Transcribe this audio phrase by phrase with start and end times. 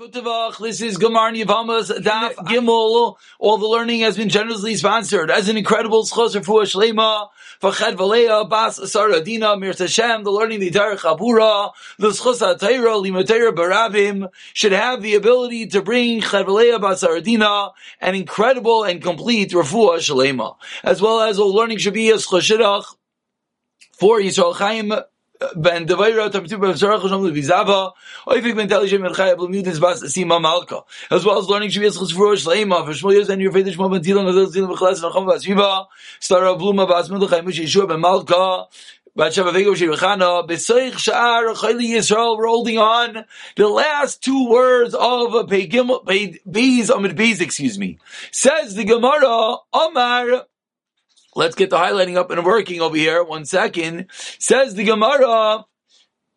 [0.00, 3.16] This is Gemar Yavamas Daf Gimel.
[3.40, 7.96] All the learning has been generously sponsored as an incredible schos for Shlema for Ched
[7.96, 10.22] Valea Bas Saradina Mir Hashem.
[10.22, 15.82] The learning the entire Chabura, the schos Atayra Limatayra Barabim should have the ability to
[15.82, 20.54] bring Ched Valea Bas Saradina an incredible and complete refuah Shlema,
[20.84, 22.84] as well as all learning should be a schos
[23.94, 24.92] for Yisrael Chaim
[25.56, 27.92] ben devaira tamtu ben zarach shom vizava
[28.26, 32.34] oifik ben teli shem elchay bas sima malka as well as learning shvias chus for
[32.34, 35.86] shleima for shmol years and your faith shmol ben tilan adel tilan b'chlas nachom v'asviva
[36.20, 38.66] star bluma bas mil chay mish yeshua ben malka
[39.18, 39.66] Yisrael,
[42.46, 43.24] holding on
[43.56, 47.98] the last two words of Beis, Amid Beis, excuse me.
[48.30, 50.46] Says the Gemara, Omar,
[51.38, 53.22] Let's get the highlighting up and working over here.
[53.22, 54.06] One second.
[54.40, 55.66] Says the Gemara.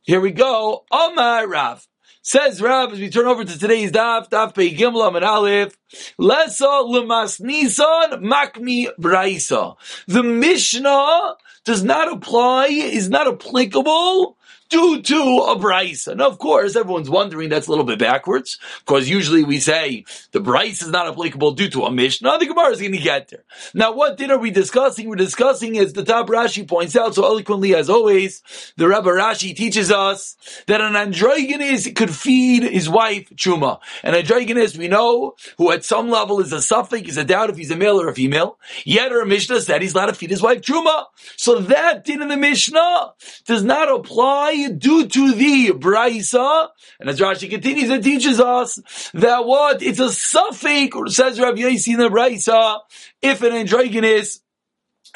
[0.03, 0.85] Here we go.
[0.91, 1.87] Omar Rav.
[2.21, 5.75] Says Rav, as we turn over to today's daf, daf pei gimla and aleph,
[6.19, 9.75] lesa lemas nisan makmi braisa.
[10.05, 11.33] The Mishnah
[11.65, 14.37] does not apply, is not applicable
[14.71, 16.07] due to a Bryce.
[16.07, 20.39] And of course, everyone's wondering that's a little bit backwards, because usually we say the
[20.39, 22.39] Bryce is not applicable due to a Mishnah.
[22.39, 23.43] The Gemara is going to get there.
[23.73, 25.07] Now, what din are we discussing?
[25.07, 28.41] We're discussing, as the top Rashi points out so eloquently as always,
[28.77, 33.79] the Rebbe Rashi teaches us that an androgynous could feed his wife Truma.
[34.03, 37.57] An androgynous, we know, who at some level is a suffix, is a doubt if
[37.57, 38.57] he's a male or a female.
[38.85, 41.05] Yet our Mishnah said he's allowed to feed his wife Truma.
[41.35, 43.13] So that din in the Mishnah
[43.45, 48.79] does not apply due to the Braisa, and as Rashi continues and teaches us
[49.13, 49.81] that what?
[49.81, 52.79] It's a suffix, says Rabbi Yossi in the Braisa,
[53.21, 54.41] if an androgynous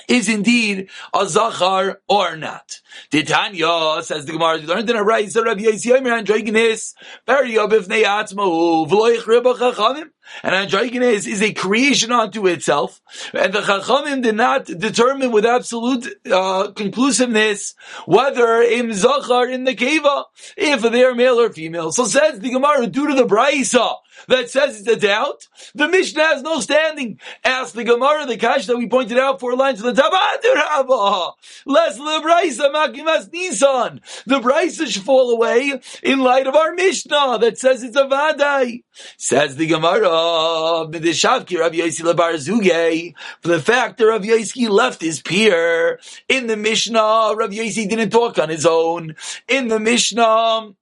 [0.07, 2.81] is indeed a zachar or not.
[3.09, 6.93] Titania says the Gemara, we learned in a so Rabbi Yossi Omer androgynous,
[7.25, 10.09] very obifnei atzmahu, v'lo yichriba chachamim.
[10.43, 13.01] And androgynous is a creation unto itself,
[13.33, 17.75] and the chachamim did not determine with absolute uh, conclusiveness
[18.05, 20.25] whether im zachar in the keva,
[20.57, 21.91] if they are male or female.
[21.91, 23.95] So says the Gemara, due to the brayso
[24.27, 27.19] that says it's a doubt, the Mishnah has no standing.
[27.43, 30.13] Ask the Gemara, the Kash that we pointed out four lines to the top,
[31.65, 34.01] less the brayso makimas nisan.
[34.25, 38.83] The brayso should fall away in light of our Mishnah that says it's a vadai.
[39.17, 40.87] Says the Gemara, For
[43.49, 45.99] the fact that Rav Yossi left his peer
[46.29, 49.15] in the Mishnah, Rav Yossi didn't talk on his own.
[49.47, 50.73] In the Mishnah,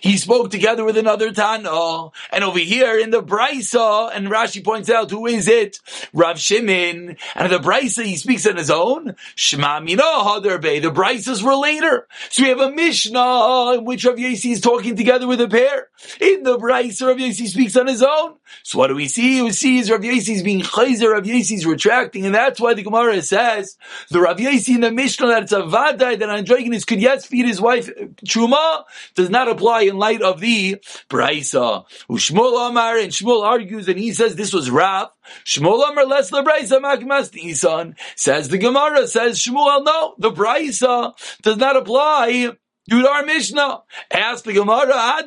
[0.00, 4.90] he spoke together with another Tana, and over here in the Brisa, and Rashi points
[4.90, 5.78] out who is it?
[6.12, 9.14] Rav Shimon, and the Brisa he speaks on his own.
[9.36, 10.82] Shema Mina Hadarbe.
[10.82, 14.96] The Brisas were later, so we have a Mishnah in which Rav Yossi is talking
[14.96, 15.88] together with a pair.
[16.20, 18.34] In the Brisa, Rav Yossi speaks on his own.
[18.64, 19.42] So what do we see?
[19.42, 22.74] We see is Rav Yossi is being chayzer, Rav Yossi is retracting, and that's why
[22.74, 23.76] the Gemara says
[24.10, 27.46] the Rav Yossi in the Mishnah that it's a vadai that Androgenes could yes feed
[27.46, 27.88] his wife
[28.24, 28.84] Truma
[29.14, 30.76] does not apply apply in light of the
[31.10, 31.84] Braisa.
[32.08, 35.08] Ushmol Amar, and Shmuel argues, and he says this was Rav.
[35.44, 37.96] Shmuel Amar less the Braisa makmas Nisan.
[38.16, 41.12] Says the Gemara, says Shmuel, no, the Braisa
[41.42, 42.52] does not apply
[42.90, 45.26] to our Mishnah, ask the Gemara, Ask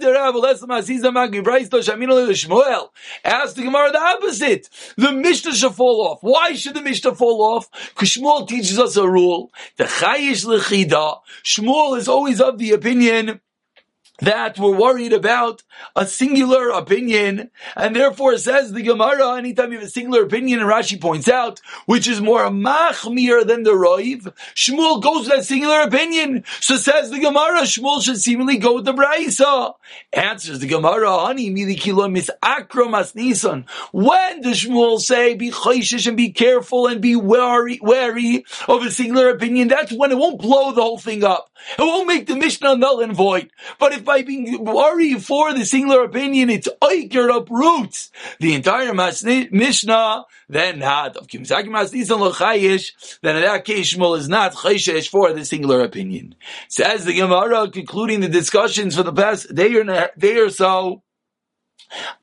[3.56, 4.68] the Gemara the opposite.
[4.98, 6.18] The Mishnah should fall off.
[6.22, 7.70] Why should the Mishnah fall off?
[7.90, 9.52] Because Shmuel teaches us a rule.
[9.78, 11.20] The Chayish Lechida.
[11.44, 13.40] Shmuel is always of the opinion
[14.20, 15.64] that we're worried about
[15.96, 20.70] a singular opinion, and therefore says the Gemara, anytime you have a singular opinion, and
[20.70, 25.82] Rashi points out, which is more machmir than the Roiv, Shmuel goes with that singular
[25.82, 26.44] opinion.
[26.60, 29.74] So says the Gemara, Shmuel should seemingly go with the Braisa.
[30.14, 33.66] Answers the Gemara, honey, nisan.
[33.92, 38.92] When does Shmuel say, be chayshish and be careful and be wary, wary of a
[38.92, 39.68] singular opinion?
[39.68, 41.50] That's when it won't blow the whole thing up.
[41.78, 43.52] It won't make the Mishnah null and void.
[43.80, 48.10] But if by being worried for the singular opinion, it's oiker uproots
[48.40, 55.10] the entire Mishnah, then not of Kim Then in that case, Shmuel is not chayshesh
[55.10, 56.36] for the singular opinion.
[56.68, 59.84] Says the Gemara, concluding the discussions for the past day or,
[60.18, 61.04] day or so,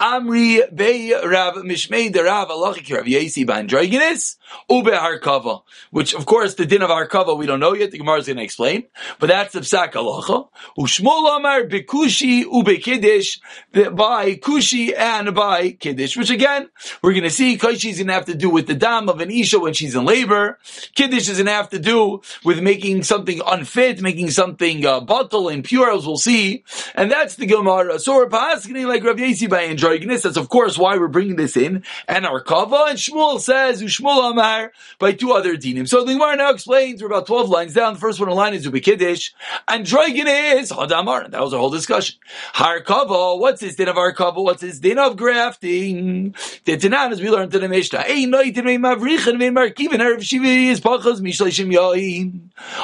[0.01, 4.37] Amri Bey Rav Mishmei the Rav Alachik Rav Yesi Bandrogenis
[4.71, 7.91] Ube Harkava, which of course the din of Harkava we don't know yet.
[7.91, 8.85] The Gemara is going to explain,
[9.19, 10.49] but that's the Psak Alacha.
[10.79, 13.39] Ushmol Amar Bekushi Ube Kiddush
[13.73, 16.69] by Kushi and by Kiddush, which again
[17.03, 17.57] we're going to see.
[17.59, 19.95] Kushi is going to have to do with the dam of an isha when she's
[19.95, 20.59] in labor.
[20.95, 25.49] Kiddush is going to have to do with making something unfit, making something uh, bottle
[25.49, 26.65] impure, as we'll see,
[26.95, 27.99] and that's the Gemara.
[27.99, 30.23] So we're like Rav Yesi by androgynous.
[30.23, 31.85] That's of course why we're bringing this in.
[32.07, 35.89] And our kava and Shmuel says Ushmuel Amar by two other dinim.
[35.89, 37.03] So the Gemara now explains.
[37.03, 37.95] We're about twelve lines down.
[37.95, 39.33] The first one in line is Ubikiddish.
[39.69, 41.31] Androgynous Hadamar.
[41.31, 42.19] That was our whole discussion.
[42.53, 43.37] Har kava.
[43.37, 44.41] What's his din of our kava?
[44.43, 46.35] What's his din of grafting?
[46.65, 48.05] The Tanan as we learned in the Mishnah.
[48.09, 48.29] Is.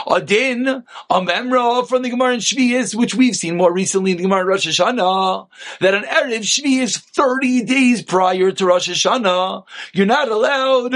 [0.07, 4.17] A din a memra from the Gemara in Shvius, which we've seen more recently in
[4.17, 5.49] the Gemara in Rosh Hashanah,
[5.81, 9.65] that an erev shvi is 30 days prior to Rosh Hashanah.
[9.93, 10.93] You're not allowed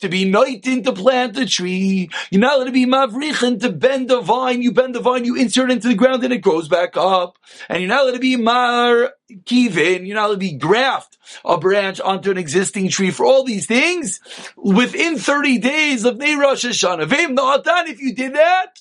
[0.00, 2.10] to be noitin to plant a tree.
[2.30, 4.62] You're not allowed to be mavrichin to bend the vine.
[4.62, 7.38] You bend the vine, you insert it into the ground and it grows back up.
[7.68, 9.12] And you're not allowed to be mar
[9.44, 13.10] kivin, you're not allowed to be graft a branch onto an existing tree.
[13.10, 14.20] For all these things,
[14.56, 17.88] within 30 days of Nei Rosh Hashanah.
[17.88, 18.77] If you did that,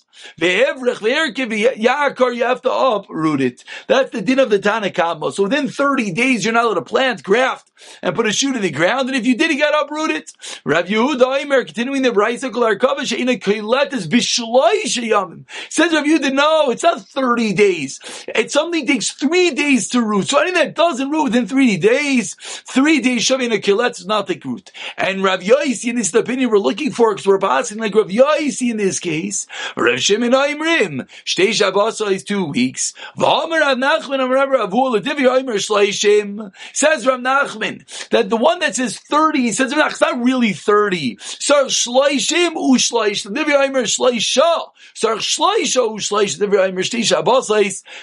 [2.33, 3.63] you have to uproot it.
[3.87, 5.33] That's the din of the Tanakama.
[5.33, 7.66] So within 30 days, you're not allowed to plant, graft,
[8.01, 9.09] and put a shoot in the ground.
[9.09, 10.31] And if you did, he got uprooted.
[10.63, 15.45] Rav Yehuda Aimer, continuing the Braisa Kol Arkava, She'ina Kailet is Bishlai.
[15.69, 17.99] Says Rav Yehuda, no, it's not 30 days.
[18.27, 20.27] It something takes three days to root.
[20.27, 24.27] So anything that doesn't root within three days, three days Shavin a Kilet does not
[24.27, 24.71] take root.
[24.97, 28.71] And Rav Yaisi, in this opinion we're looking for, because we're passing like Rav Yaisi
[28.71, 31.07] in this case, Rav Shimon Aimrim.
[31.25, 32.93] Shtei Shabbos is two weeks.
[33.17, 36.51] V'omer Rav Nachman Amar Rav Hula Divi Aimer Shleishim.
[36.73, 37.66] Says Rav Nachman
[38.11, 41.17] that the one that says 30, he says it's not really 30.
[41.21, 43.33] So Shleishim u Shleish.
[43.33, 44.71] Divi Aimer Shleisha.
[44.93, 46.39] So Shleisha u Shleish.
[46.39, 47.47] Divi Aimer Shtei Shabbos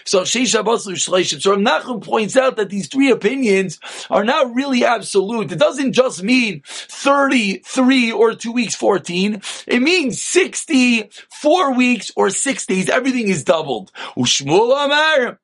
[0.05, 1.41] So Shtei Shabbos u Shleishim.
[1.41, 3.79] So Nachman points out that these three opinions
[4.11, 5.53] are not really absolute.
[5.53, 9.43] It doesn't just mean 33 or 2 weeks 14.
[9.67, 13.93] It means 60, 4 weeks or six days, everything is doubled.
[14.17, 15.41] Ushmul Amar.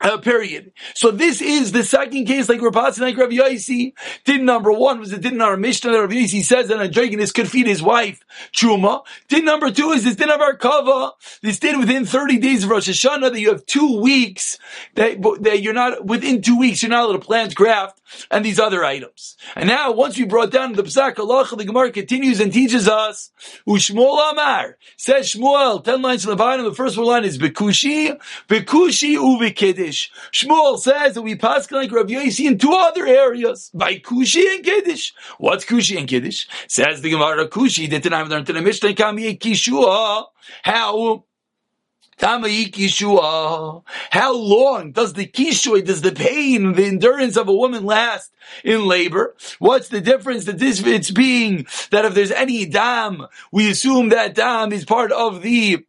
[0.00, 0.72] Uh, period.
[0.94, 3.92] So this is the second case, like passing like Rav Yaisi.
[4.24, 6.88] Din number one was the din in our Mishnah that Rav Yaisi says that a
[6.88, 8.20] dragoness could feed his wife
[8.52, 9.04] truma.
[9.28, 11.12] Din number two is this din of our kava.
[11.42, 14.58] This din within 30 days of Rosh Hashanah that you have two weeks
[14.94, 18.00] that, that you're not, within two weeks, you're not allowed to plant graft
[18.30, 19.36] and these other items.
[19.56, 23.30] And now, once we brought down the Psak Allah, the Gemara continues and teaches us,
[23.66, 28.20] Ushmuel Amar, says Shmuel, 10 lines from the bottom, the first one line is Bekushi,
[28.48, 29.16] Bekushi
[29.84, 30.10] Uvikiddish.
[30.32, 34.64] Shmuel says that we pass like Rav Yossi in two other areas, by Kushi and
[34.64, 35.14] Kiddish.
[35.38, 36.48] What's Kushi and Kiddish?
[36.68, 40.26] Says the Gemara, Kushi, the Tanam learned to the Mishnah, Kishua.
[40.62, 41.24] How
[42.16, 42.38] how
[44.32, 48.32] long does the kishui, does the pain, the endurance of a woman last
[48.62, 49.34] in labor?
[49.58, 54.36] What's the difference that this, it's being that if there's any dam, we assume that
[54.36, 55.84] dam is part of the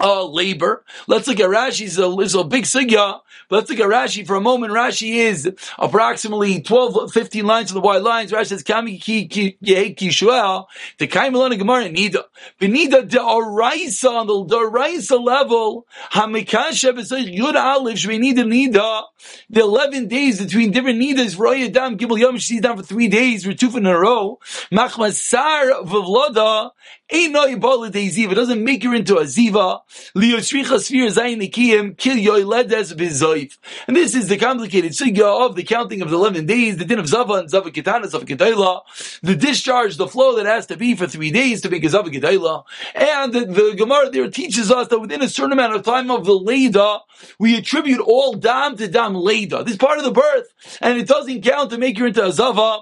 [0.00, 0.84] uh, labor.
[1.06, 3.20] Let's look at Rashi's a, a big sigya.
[3.50, 4.72] Let's look at Rashi for a moment.
[4.72, 8.32] Rashi is approximately 12, 15 lines of the wide lines.
[8.32, 10.66] Rashi says, Kami ki ki ki shuel,
[10.98, 12.24] the Kaimelana Gemara Nida.
[12.58, 19.02] Benida de Araisa on the Araisa level, Hamikasha B'Sayich Yud Aleph Shvenida Nida,
[19.50, 23.42] the 11 days between different Nidas, Roy Adam, Gimel Yom, she's down for three days,
[23.56, 24.38] two in a row.
[24.72, 26.70] Machmasar Vavloda,
[27.14, 29.71] Ain't no Ebola de Ziva, doesn't make her into a Ziva.
[30.14, 30.22] And
[33.96, 37.08] this is the complicated sugya of the counting of the 11 days, the din of
[37.08, 38.82] Zava and Zava Kitana, Zava Kedayla,
[39.22, 42.10] the discharge, the flow that has to be for three days to make a Zava
[42.10, 42.64] Kedayla.
[42.94, 46.34] And the, Gemara there teaches us that within a certain amount of time of the
[46.34, 47.00] Leda,
[47.38, 49.64] we attribute all Dam to Dam Leda.
[49.64, 52.80] This part of the birth, and it doesn't count to make her into a Zava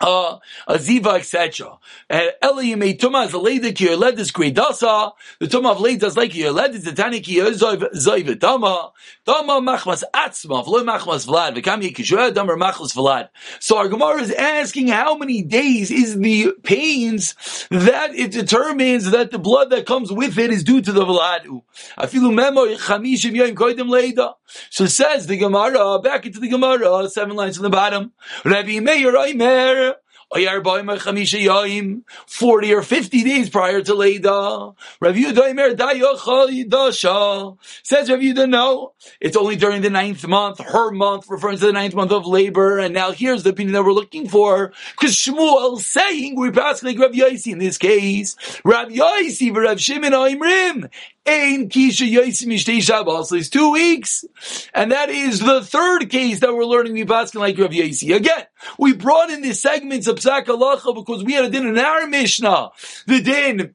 [0.00, 1.78] uh, a ziva, etc.
[2.10, 5.12] Eli may tuma as a lady ki yoled is dasa.
[5.40, 8.92] The tuma of lady is like yoled is the tani ki yozoiv zoiv dama.
[9.24, 11.56] Dama machmas atzma v'lo machmas vlad.
[11.56, 13.28] V'kam yikishua dama machmas vlad.
[13.60, 17.34] So our Gemara is asking how many days is the pains
[17.70, 21.46] that it determines that the blood that comes with it is due to the vlad.
[21.98, 24.34] Afilu memo chamishim yoim koidim leida.
[24.70, 28.12] So says the Gemara, back into the Gemara, seven lines on the bottom.
[28.44, 29.87] Rabbi Meir Oimer,
[30.30, 30.46] 40
[32.74, 34.74] or 50 days prior to Leida.
[35.00, 35.16] Rav
[37.82, 41.72] says Rav Yehuda, no, it's only during the ninth month, her month, referring to the
[41.72, 42.78] ninth month of labor.
[42.78, 46.98] And now here's the opinion that we're looking for, because Shmuel saying we're passing like
[46.98, 48.36] Rav Yaisi in this case.
[48.64, 50.90] Rav Yaisi, Rav Shimon Aimrim,
[51.26, 53.32] Ein Kisha Yaisi Mishtei Shabbos.
[53.32, 54.24] It's two weeks.
[54.74, 58.14] And that is the third case that we're learning we passing like Rav Yaisi.
[58.14, 58.44] Again,
[58.78, 62.06] we brought in these segments of Psak Halacha because we had a din in our
[62.06, 62.70] Mishnah.
[63.06, 63.74] The din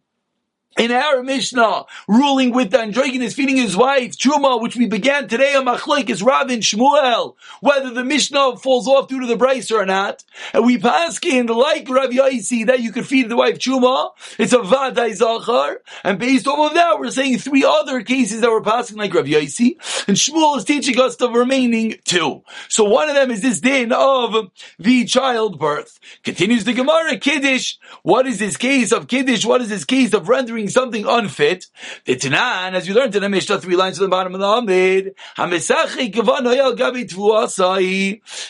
[0.78, 5.56] in our Mishnah, ruling with the androgynous feeding his wife, Truma, which we began today
[5.56, 9.86] on Machloik, is Ravin Shmuel, whether the Mishnah falls off due to the Bryce or
[9.86, 10.24] not.
[10.54, 14.12] And we pass in like Rav Yaisi that you could feed the wife Truma.
[14.40, 15.82] It's a Vadai Zachar.
[16.04, 19.26] And based off of that, we're saying three other cases that were passing like Rav
[19.26, 19.76] Yaisi.
[20.08, 22.44] And Shmuel is teaching us the remaining two.
[22.68, 26.00] So one of them is this din of the childbirth.
[26.24, 27.76] Continues the Gemara, Kiddush.
[28.02, 29.46] What is this case of Kiddush?
[29.46, 31.68] What is this case of rendering something unfit,
[32.06, 34.48] the Tanan, as you learned in the Mishnah, three lines at the bottom of the
[34.48, 35.16] Amid,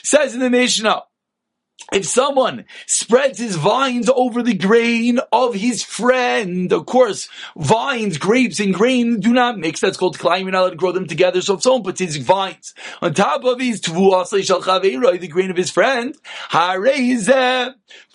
[0.04, 1.04] says in the Mishnah,
[1.92, 8.60] if someone spreads his vines over the grain of his friend, of course, vines, grapes,
[8.60, 9.82] and grain do not mix.
[9.82, 10.44] That's called climb.
[10.44, 11.42] You're not allowed to grow them together.
[11.42, 15.70] So if someone puts his vines on top of his haveira the grain of his
[15.70, 16.16] friend,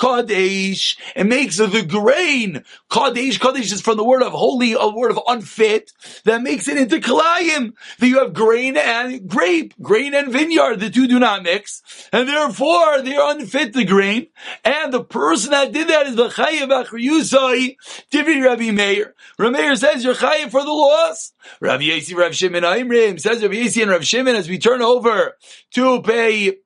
[0.00, 3.38] kadesh, it makes the grain kadesh.
[3.38, 5.92] Kadesh is from the word of holy, a word of unfit
[6.24, 7.74] that makes it into kalayim.
[7.98, 10.80] That you have grain and grape, grain and vineyard.
[10.80, 14.28] The two do not mix, and therefore they are unfit fit the grain,
[14.64, 17.76] and the person that did that is B'chayev Achriyusai,
[18.10, 19.14] Divi Rabbi Meir.
[19.38, 21.32] Rabbi Meir says you're chayev for the loss.
[21.60, 25.36] Rabbi Yasi, Rabbi Shimon Aimrim says Rabbi Yasi and Rabbi Shimon as we turn over
[25.72, 26.58] to pay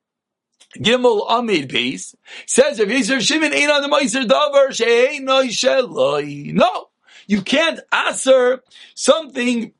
[0.78, 2.14] Gimel Amid base
[2.46, 6.52] says Rabbi Yasi, Rabbi Shimon ain't on the Meiser Davar she'ein sheloi.
[6.52, 6.88] No,
[7.26, 8.62] you can't answer
[8.94, 9.72] something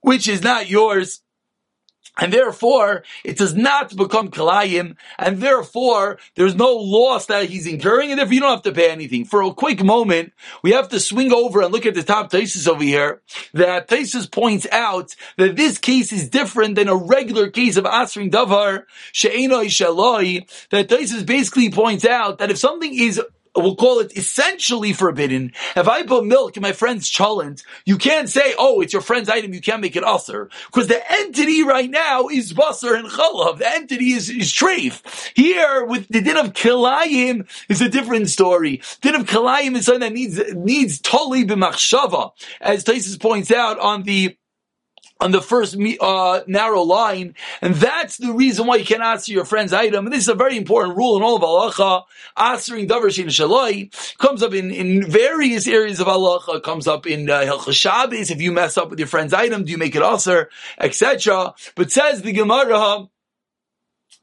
[0.00, 1.22] which is not yours
[2.20, 8.10] and therefore, it does not become kalayim, and therefore, there's no loss that he's incurring,
[8.10, 9.24] and therefore you don't have to pay anything.
[9.24, 12.68] For a quick moment, we have to swing over and look at the top thesis
[12.68, 13.22] over here,
[13.54, 18.30] that thesis points out that this case is different than a regular case of asring
[18.30, 23.20] davar, she'enoi shaloi, that thesis basically points out that if something is
[23.56, 25.52] we'll call it essentially forbidden.
[25.76, 29.28] If I put milk in my friend's cholent, you can't say, oh, it's your friend's
[29.28, 30.50] item, you can't make it usher.
[30.66, 33.58] Because the entity right now is basar and chalav.
[33.58, 35.02] The entity is, is treif.
[35.34, 38.82] Here, with the din of kilayim, is a different story.
[39.00, 42.32] Din of kilayim is something that needs, needs totally b'machshava.
[42.60, 44.36] As Taisus points out on the
[45.20, 49.44] on the first uh, narrow line, and that's the reason why you can't answer your
[49.44, 50.06] friend's item.
[50.06, 52.04] And this is a very important rule in all of halacha.
[52.36, 56.62] Answering davar shaloi comes up in, in various areas of halacha.
[56.62, 58.30] Comes up in uh, Shabbos.
[58.30, 60.48] If you mess up with your friend's item, do you make it aser,
[60.78, 61.54] etc.
[61.74, 63.09] But says the Gemara.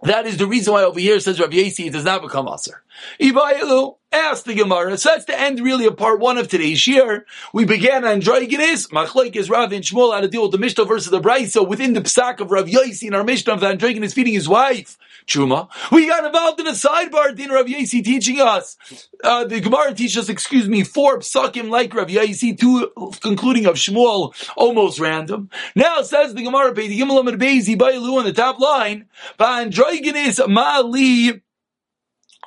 [0.03, 2.83] That is the reason why over here says Rav Yasi it does not become aser.
[3.19, 4.95] Ivayilu, ask the Gemara.
[4.97, 7.25] So that's the end really of part one of today's year.
[7.51, 11.09] We began on Androgenes, Machlaik Rav and Shmuel how to deal with the Mishnah versus
[11.09, 11.45] the.
[11.47, 14.47] So within the psak of Rav Yaisi in our Mishnah of the Androgenes feeding his
[14.47, 18.77] wife, Truma, we got involved in a sidebar, Din Rav Yaisi teaching us.
[19.23, 22.91] Uh, the Gemara teaches us, excuse me, four psakim like Rav Yaisi, two
[23.21, 25.49] concluding of Shmuel, almost random.
[25.75, 29.07] Now says the Gemara, the Gimel Amid Bezi, on the top line,
[29.37, 31.41] Androgenes Mali,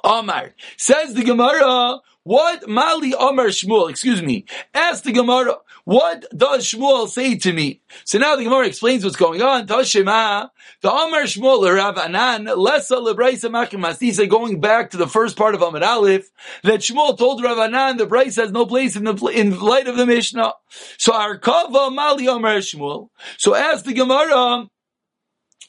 [0.02, 0.54] Amar.
[0.78, 7.08] Says the Gemara, what Mali Amar Shmuel, excuse me, ask the Gemara, what does Shmuel
[7.08, 7.80] say to me?
[8.04, 9.66] So now the Gemara explains what's going on.
[9.66, 10.50] Tashima,
[10.82, 15.62] the Amar Shmuel, Rav Anan, Lesa Lebraisa Machim going back to the first part of
[15.62, 16.30] Amar Aleph,
[16.62, 19.96] that Shmuel told Rav Anan the Braisa has no place in the in light of
[19.96, 20.52] the Mishnah.
[20.99, 23.08] So Arkava Mali Amar Shmuel.
[23.38, 24.68] So as the Gemara,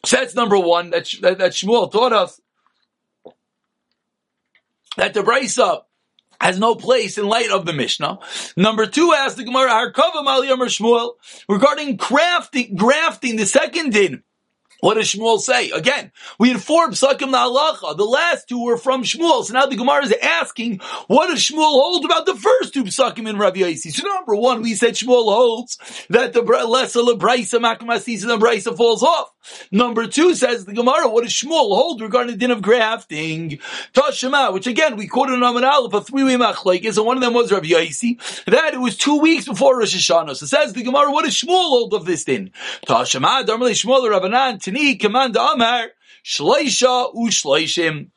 [0.06, 2.42] so that's number one that, that, that Shmuel taught us
[4.98, 5.84] that the Brisa
[6.42, 8.18] has no place in light of the Mishnah.
[8.58, 11.14] Number two, asks the Gemara, Harkava Mali Shmuel,
[11.48, 14.24] regarding crafting, grafting the second din.
[14.82, 15.70] What does Shmuel say?
[15.70, 17.96] Again, we had four psakim halacha.
[17.96, 19.46] The last two were from Shmuel.
[19.46, 23.30] So now the Gemara is asking, what does Shmuel hold about the first two psakim
[23.30, 23.92] in Rabbi Yossi?
[23.92, 25.78] So number one, we said Shmuel holds
[26.10, 29.32] that the lesser lebraisa makamasis and the brisa falls off.
[29.72, 33.60] Number two says the Gemara, what does Shmuel hold regarding the din of grafting?
[33.94, 37.34] Tashema, which again, we quoted in Amar Aleph, a three-way machlaikis, and one of them
[37.34, 40.36] was Rabbi Yossi, that it was two weeks before Rosh Hashanah.
[40.36, 42.52] So says the Gemara, what does Shmuel hold of this din?
[42.86, 45.88] Tashema, Darmali Shmuel Rabbanan, Tani, Command Amar,
[46.24, 48.08] Shleisha Ushleishim.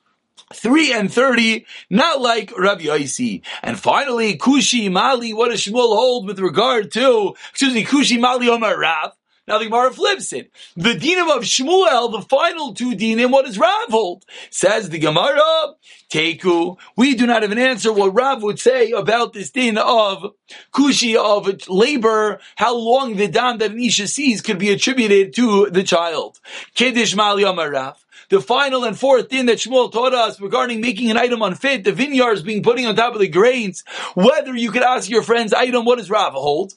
[0.52, 3.42] 3 and 30, not like Rav Yosi.
[3.62, 8.48] And finally, Kushi Mali, what does Shmuel hold with regard to, excuse me, Kushi Mali
[8.48, 9.12] Omar Rav?
[9.46, 10.50] Now the Gemara flips it.
[10.74, 14.24] The dinim of Shmuel, the final two dinim, what does Rav hold?
[14.50, 15.74] Says the Gemara,
[16.10, 16.78] Teku.
[16.96, 20.32] We do not have an answer what Rav would say about this din of
[20.72, 25.68] kushi of labor, how long the dam that an Isha sees could be attributed to
[25.70, 26.40] the child.
[26.74, 31.16] Kiddush Mali Rav the final and fourth thing that Shmuel taught us regarding making an
[31.16, 35.08] item unfit, the vineyards being putting on top of the grains, whether you could ask
[35.10, 36.74] your friend's item, what does Rav hold?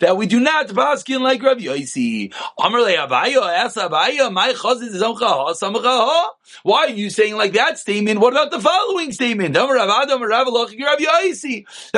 [0.00, 2.32] That we do not baskin like Rav Yosi.
[6.62, 8.20] Why are you saying like that statement?
[8.20, 9.54] What about the following statement?
[9.54, 9.68] That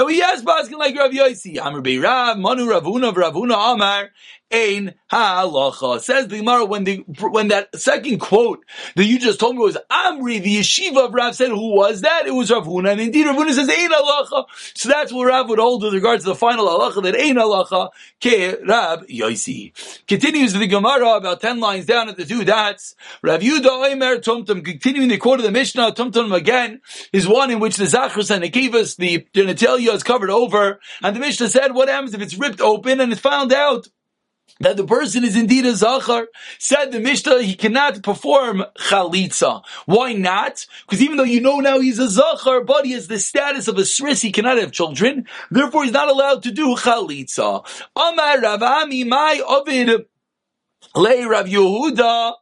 [0.07, 1.59] we yes baskin like Rav Yosi.
[1.61, 4.11] Amr Rav, Manu Ravuna, Ravuna Amar,
[4.53, 6.01] Ein halacha.
[6.01, 9.77] Says the Gemara when the when that second quote that you just told me was
[9.91, 12.27] Amri, the yeshiva of Rav said, who was that?
[12.27, 12.93] It was Rav Huna.
[12.93, 14.45] And indeed Rav Huna says Ein halacha.
[14.75, 17.91] So that's what Rav would hold with regards to the final halacha that Ein halacha
[18.21, 19.73] ke Rab Yosi.
[20.07, 22.95] Continues the Gemara about ten lines down at the two dots.
[23.23, 24.65] Rav Yuda Omer Tumtum.
[24.65, 26.81] Continuing the quote of the Mishnah Tumtum again
[27.13, 31.17] is one in which the Zachris and the Kivas, the genitalia is covered over, and
[31.17, 33.89] the Mishnah said, what happens if it's ripped open and it's found out?
[34.61, 36.29] That the person is indeed a zachar.
[36.59, 39.63] Said the Mishnah, he cannot perform chalitza.
[39.85, 40.67] Why not?
[40.87, 43.77] Because even though you know now he's a zachar, but he has the status of
[43.79, 45.27] a sris, he cannot have children.
[45.51, 47.67] Therefore, he's not allowed to do chalitza.
[47.95, 50.07] Amar Ravami, my ovid
[50.95, 52.35] le Rav Yehuda.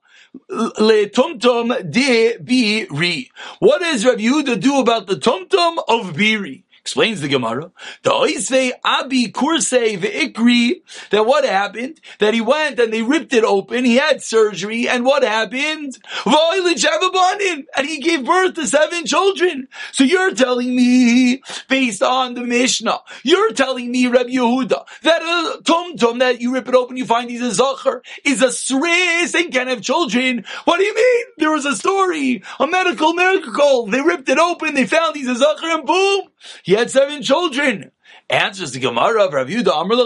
[0.51, 3.29] Le tumtum de biri.
[3.61, 6.64] What does Rav Yehuda do about the tumtum of biri?
[6.85, 7.73] Explains the Gemara.
[8.03, 11.99] The Oisve Abi Kursei Ikri that what happened?
[12.19, 15.97] That he went and they ripped it open, he had surgery, and what happened?
[16.27, 19.69] And he gave birth to seven children.
[19.93, 25.63] So you're telling me, based on the Mishnah, you're telling me, Rabbi Yehuda, that a
[25.63, 29.51] tum that you rip it open, you find he's a zachar, is a sris and
[29.51, 30.45] can have children.
[30.67, 31.25] What do you mean?
[31.39, 33.87] There was a story, a medical miracle.
[33.87, 36.29] They ripped it open, they found he's a zachar, and boom,
[36.63, 37.91] he had seven children.
[38.31, 39.97] Answers the Gemara of Rav Yudah Amr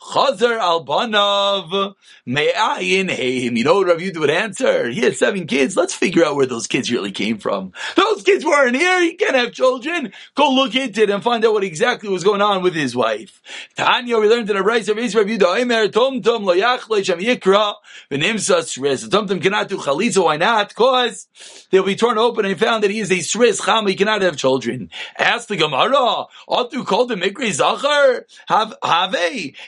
[0.00, 3.56] Chazer Albanav Me'ayin Heim.
[3.56, 4.88] You know what Rav Yudah would answer?
[4.88, 5.76] He had seven kids.
[5.76, 7.72] Let's figure out where those kids really came from.
[7.96, 9.02] Those kids weren't here.
[9.02, 10.12] He can't have children.
[10.34, 13.42] Go look into it and find out what exactly was going on with his wife.
[13.76, 17.04] Tanya, we learned in a rice of Israel Rav Yudah Omer Tom Tom Lo Yachle
[17.04, 17.74] Shem Yikra
[18.10, 19.04] V'Nimsa Sris.
[19.04, 20.24] The Tom Tom cannot do Chalitza.
[20.24, 20.70] Why not?
[20.70, 21.28] Because
[21.70, 23.86] they'll be torn open and found that he is a Sris Cham.
[23.86, 24.90] He cannot have children.
[25.18, 26.24] Ask the Gemara.
[26.48, 28.26] Atu called the Mikri Zachar.
[28.48, 29.14] Have Have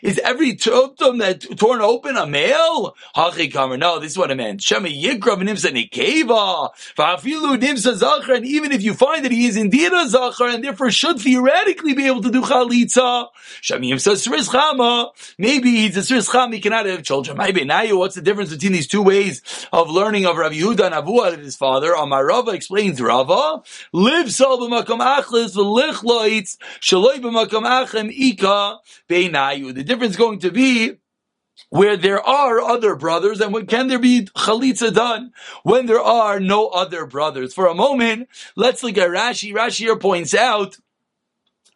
[0.03, 2.95] is every tumtum that torn open a male?
[3.17, 3.79] Hachi kamer.
[3.79, 4.63] No, this is what I meant.
[4.63, 6.71] Shema yikra v'nimsa nikeva.
[6.97, 8.37] V'afilu nimsa zachar.
[8.37, 11.95] And even if you find that he is indeed a zachar and therefore should theoretically
[11.95, 13.29] be able to do chalitza,
[13.61, 15.11] Shema yimsa sris chama.
[15.39, 16.55] Maybe he's a sris chama.
[16.55, 17.37] He cannot have children.
[17.37, 20.95] Maybe now what's the difference between these two ways of learning of Rav Yehuda and
[20.95, 21.93] Avu out of his father?
[21.93, 23.63] Amar Rava explains Rava.
[23.93, 29.75] Live b'makam achlis v'lich loitz shaloi b'makam achem ika beinayu.
[29.75, 30.99] The difference is going to be
[31.71, 36.39] where there are other brothers, and when can there be chalitza done when there are
[36.39, 37.55] no other brothers?
[37.55, 39.55] For a moment, let's look at Rashi.
[39.55, 40.77] Rashi here points out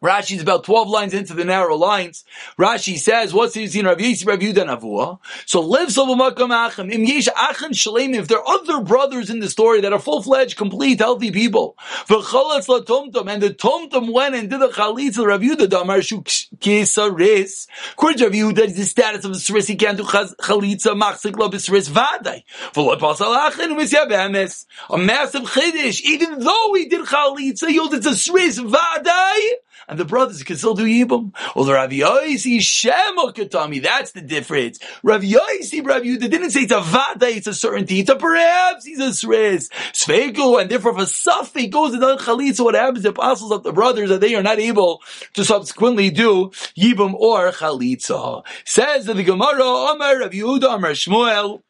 [0.03, 2.23] Rashi is about 12 lines into the narrow lines.
[2.59, 5.17] Rashi says, what's the in Rav Yisi, Rav Yudan Avua?
[5.47, 6.91] So live Solomakam Achim.
[6.91, 8.13] Im Yesh Achin Shalem.
[8.13, 11.75] If there are other brothers in the story that are full-fledged, complete, healthy people.
[12.07, 13.27] V'cholatz la tomtom.
[13.27, 17.67] And the tomtom went and did the chalitza Rav Yudan Damar Shu Kisaris.
[17.93, 21.49] According to Rav Yudan, the status of the Sris, he can't do chalitza, machzik lo
[21.49, 22.43] b'Sris vaday.
[22.73, 24.67] V'lo pasal Achin u'misya be'emes.
[24.91, 26.03] A massive chiddish.
[26.03, 29.53] Even though he did chalitza, he it's a Sris vaday
[29.87, 31.33] and the brothers can still do Yibum.
[31.55, 34.79] Or the Rav Yosi Shema Katami, that's the difference.
[35.03, 38.85] Rav Yosi, Rav Yudah didn't say it's a vada, it's a certainty, it's a perhaps
[38.85, 39.69] he's a sriz.
[39.93, 43.63] Sveiku, and therefore if a suffix goes to the chalitza, what happens to apostles of
[43.63, 45.01] the brothers that they are not able
[45.33, 48.45] to subsequently do Yibum or chalitza.
[48.65, 51.61] Says that the Gemara, Omer Rav Yehuda, Omer Shmuel,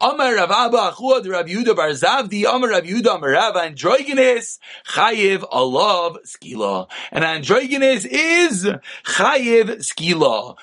[0.00, 5.48] Amar Rav Abba Achuad Rav Yehuda Bar Zavdi Amar Rav Yehuda Amar Rav Androgenes Chayiv
[5.50, 8.64] Alav Skila and Androgenes is
[9.04, 10.56] Chayiv Skila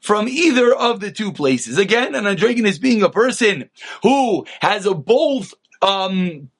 [0.00, 1.78] from either of the two places.
[1.78, 3.70] Again, an androgynous being a person
[4.02, 6.50] who has a both um,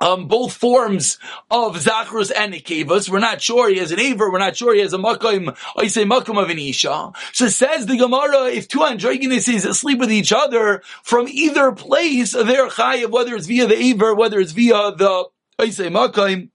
[0.00, 1.18] um, both forms
[1.50, 3.08] of Zacharus and Nekevas.
[3.08, 4.30] We're not sure he has an Aver.
[4.30, 7.12] We're not sure he has a Makam, I say Makam of an Isha.
[7.32, 12.68] So says the Gemara, if two androgynuses sleep with each other from either place, they're
[12.68, 15.24] chayiv, whether it's via the Aver, whether it's via the,
[15.58, 16.50] I say Makam,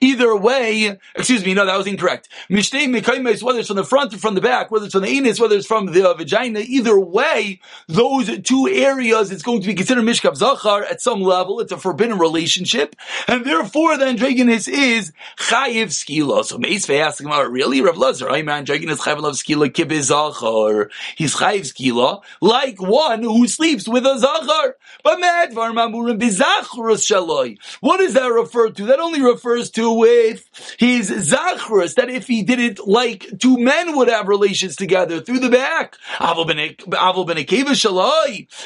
[0.00, 2.28] Either way, excuse me, no, that was incorrect.
[2.50, 5.40] Mekaimes, whether it's from the front or from the back, whether it's from the anus,
[5.40, 9.74] whether it's from the uh, vagina, either way, those two areas, it's going to be
[9.74, 11.60] considered Mishkav Zachar at some level.
[11.60, 12.96] It's a forbidden relationship.
[13.26, 16.44] And therefore, the androgynous is Chayiv Skila.
[16.44, 17.80] So Meisvei asking about really?
[17.80, 20.90] Rav Lazar, I'm androgynous Chayiv of Skila Kibbez Zachar.
[21.16, 24.76] He's Chayiv Skila, like one who sleeps with a Zachar.
[25.02, 27.58] But Medvar Mamurim Bizachrus Shaloi.
[27.80, 28.86] What does that refer to?
[28.86, 30.48] That only refers refers to with
[30.78, 35.38] his zachrus, that if he did it like two men would have relations together through
[35.38, 35.96] the back,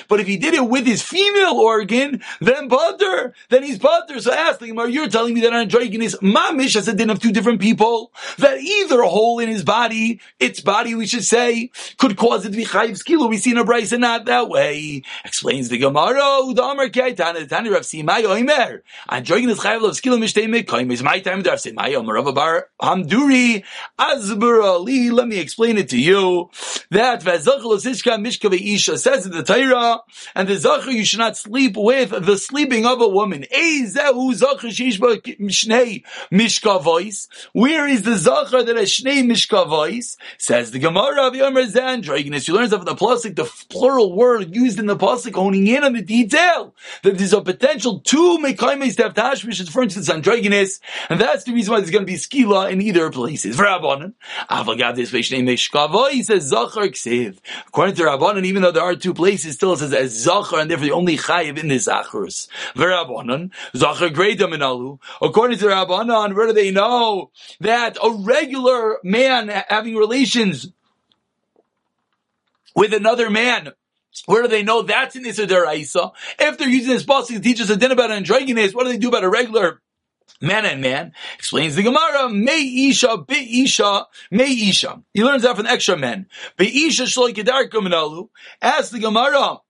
[0.09, 4.21] but if he did it with his female organ, then butter, then he's butter.
[4.21, 7.33] So ask the Gemara, you're telling me that androgenes mamish as a din of two
[7.33, 12.47] different people, that either hole in his body, its body we should say, could cause
[12.47, 13.29] it to be chayiv skilo.
[13.29, 15.03] We see in a brisa and not that way.
[15.25, 18.83] Explains the Gemara, Udamar Kaitana, Tani Rav Simai Oimer.
[19.09, 20.47] Androgenes chayiv of mishtei
[20.87, 21.43] time is my time.
[21.43, 23.65] Darf say my Rav Bar Hamduri
[23.99, 25.11] Azbur Ali.
[25.11, 26.51] Let me explain it to you.
[26.91, 30.01] That Vazachal Sishka Mishka Isha says in the Torah,
[30.35, 33.45] and the Zachar you should not sleep with the sleeping of a woman.
[33.51, 33.85] Where
[37.89, 40.17] is the Zachar that has Shnei Mishka voice?
[40.39, 42.49] Says the Gemara of Yomer Zandroginus.
[42.49, 45.93] You learn of the plastic, the plural word used in the plastic, honing in on
[45.93, 50.09] the detail that there's a potential two Mekaimes to have Tashmish, for instance,
[50.77, 53.59] androgynous and that's the reason why there's going to be skila in either places.
[56.11, 56.85] He says Zachar.
[57.69, 60.71] According to Rabbanan, even though there are two places, still it says as Zachar, and
[60.71, 62.49] therefore the only chayiv in this Zacharus.
[62.75, 64.99] For Rabbanan, Zachar Greater Minalu.
[65.21, 70.69] According to Rabbanan, where do they know that a regular man having relations
[72.75, 73.73] with another man
[74.25, 76.13] where do they know that's an Issa Deraisa?
[76.39, 78.91] If they're using this boss to teach us a din about an androgynous, what do
[78.91, 79.83] they do about a regular
[80.41, 81.13] man and man.
[81.37, 85.03] Explains the Gemara, May Isha, Be Isha, May Isha.
[85.15, 86.27] He learns that from extra men.
[86.57, 88.29] Be Isha Shloi Kedarka
[88.63, 89.61] Ask the Gemara,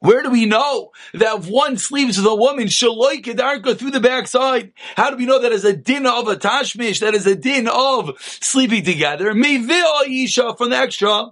[0.00, 4.00] where do we know that if one sleeps with a woman, shaloi kedarka through the
[4.00, 4.72] backside?
[4.96, 7.00] How do we know that is a din of a tashmish?
[7.00, 9.32] That is a din of sleeping together.
[9.32, 11.28] Mevil isha from the extra.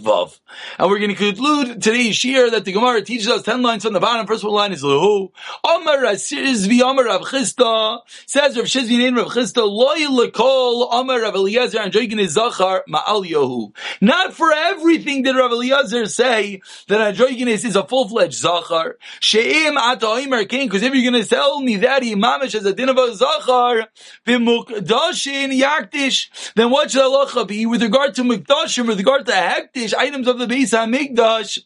[0.00, 0.40] Vav.
[0.76, 3.92] And we're going to conclude today's shir that the Gemara teaches us 10 lines from
[3.92, 4.26] the bottom.
[4.26, 5.30] First one line is Lahu.
[5.62, 8.00] Amar Shizvi Amar Rav Chisda.
[8.26, 9.64] Says Rav Shizvi named Rav Chisda.
[9.64, 13.72] Loi lekol Amar Rav Eliezer and Joigin Zachar Ma'al Yohu.
[14.00, 18.98] Not for everything did Rav Eliezer say that Androgenes is a full-fledged Zachar.
[19.20, 20.66] She'im ata Oimer King.
[20.66, 23.86] Because if you're going to tell me that he is a din of a Zachar,
[24.26, 29.83] b'mukdashin yaktish, then what should Allah be with regard to mukdashim, with regard to hektish?
[29.92, 31.58] Items of the Beis Hamikdash.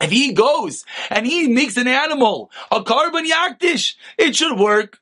[0.00, 5.00] If he goes and he makes an animal a korban yakdish, it should work.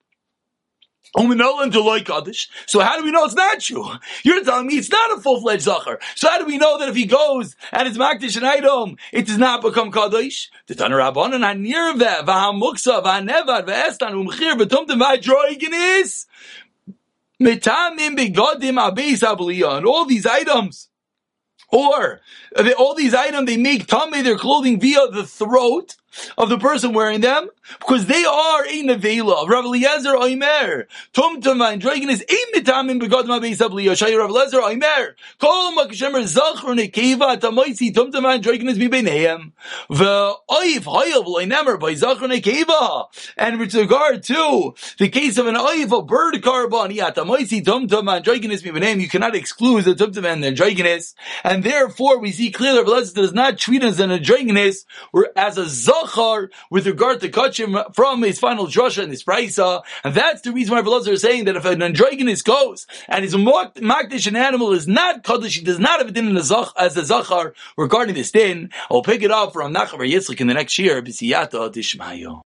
[1.17, 3.89] So how do we know it's not true?
[4.25, 6.01] You're telling me it's not a full-fledged zachar.
[6.17, 9.27] So how do we know that if he goes and it's makdish an item, it
[9.27, 10.51] does not become kaddish?
[10.67, 16.27] The Tanur Rabbanan hanirve v'hamuksa v'hanevad v'estan umchir b'tumtim v'hadroigenis
[17.41, 20.89] mitamim begodim abeis abliya and all these items
[21.73, 22.21] or
[22.57, 25.97] uh, all these items they make tummy their clothing via the throat
[26.39, 27.49] of the person wearing them
[27.81, 29.49] because they are a nevela.
[29.49, 34.61] Rav Eliezer Oimer tumtum v'androgen is a mitamim begod ma beis abli Yoshay Rav Eliezer
[34.61, 39.53] Oimer kol makashemer zachor nekeva tamoisi tumtum v'androgen is mibenehem
[39.91, 43.07] v'oif hayav loinemer by zachor nekeva.
[43.37, 48.03] And with regard to the case of an oif a bird korban yeah tamoisi tumtum
[48.03, 52.51] v'androgen is mibenehem you cannot exclude the tumtum and the androgenes and therefore we see
[52.51, 56.04] clearly that Rav Eliezer does not treat us as an androgenes or as a zach
[56.05, 59.83] Zachar with regard to Kachim from his final drasha and his Praisa.
[60.03, 63.35] And that's the reason why Velazar is saying that if an androgynous goes and his
[63.35, 66.69] Makdish an animal is not Kaddish, he does not have a din in the zach,
[66.77, 70.55] as a Zachar regarding this din, I'll pick it up from Nachar Yitzchak in the
[70.55, 72.43] next year, Dishmayo.